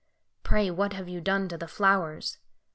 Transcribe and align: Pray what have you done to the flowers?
Pray 0.41 0.71
what 0.71 0.93
have 0.93 1.07
you 1.07 1.21
done 1.21 1.47
to 1.47 1.59
the 1.59 1.67
flowers? 1.67 2.39